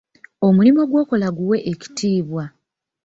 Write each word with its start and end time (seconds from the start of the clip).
Omulimu 0.47 0.81
gw'okola 0.89 1.27
guwe 1.37 1.57
ekitiibwa. 1.71 2.43